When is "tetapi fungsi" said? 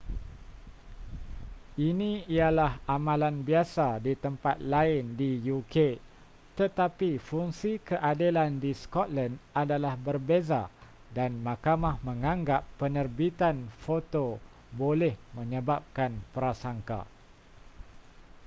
6.59-7.71